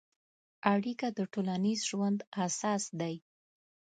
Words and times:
اړیکه 0.73 1.07
د 1.17 1.19
ټولنیز 1.33 1.79
ژوند 1.89 2.19
اساس 2.45 2.83
دی. 2.99 3.15